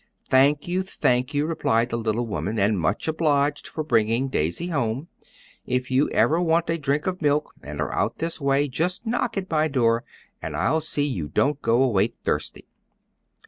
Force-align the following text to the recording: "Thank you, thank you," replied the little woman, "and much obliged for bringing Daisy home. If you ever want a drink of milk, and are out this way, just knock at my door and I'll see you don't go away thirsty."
"Thank 0.29 0.67
you, 0.67 0.81
thank 0.81 1.31
you," 1.35 1.45
replied 1.45 1.89
the 1.91 1.97
little 1.99 2.25
woman, 2.25 2.57
"and 2.57 2.79
much 2.81 3.07
obliged 3.07 3.67
for 3.67 3.83
bringing 3.83 4.29
Daisy 4.29 4.69
home. 4.69 5.09
If 5.67 5.91
you 5.91 6.09
ever 6.09 6.41
want 6.41 6.71
a 6.71 6.79
drink 6.79 7.05
of 7.05 7.21
milk, 7.21 7.53
and 7.61 7.79
are 7.79 7.93
out 7.93 8.17
this 8.17 8.41
way, 8.41 8.67
just 8.67 9.05
knock 9.05 9.37
at 9.37 9.47
my 9.51 9.67
door 9.67 10.03
and 10.41 10.55
I'll 10.57 10.81
see 10.81 11.05
you 11.05 11.27
don't 11.27 11.61
go 11.61 11.83
away 11.83 12.15
thirsty." 12.23 12.65